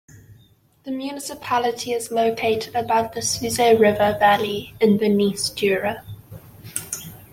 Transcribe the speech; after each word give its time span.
The 0.83 0.89
municipality 0.89 1.91
is 1.93 2.09
located 2.09 2.73
above 2.73 3.13
the 3.13 3.21
Suze 3.21 3.59
river 3.59 4.17
valley 4.19 4.73
in 4.79 4.93
the 4.93 5.05
Bernese 5.07 5.51
Jura. 5.53 6.03